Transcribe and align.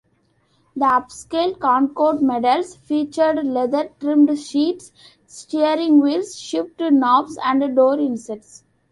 The 0.75 0.85
upscale 0.85 1.59
Concorde 1.59 2.23
models 2.23 2.75
featured 2.75 3.45
leather-trimmed 3.45 4.35
seats, 4.39 4.91
steering 5.27 5.99
wheels, 6.01 6.35
shift 6.39 6.79
knobs 6.81 7.37
and 7.45 7.75
door 7.75 7.99
inserts. 7.99 8.63